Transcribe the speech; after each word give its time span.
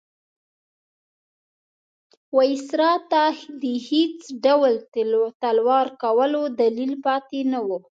وایسرا 2.35 2.93
ته 3.11 3.23
د 3.61 3.63
هېڅ 3.89 4.19
ډول 4.45 4.73
تلوار 5.43 5.87
کولو 6.01 6.41
دلیل 6.61 6.93
پاتې 7.05 7.39
نه 7.51 7.59
وو. 7.65 7.77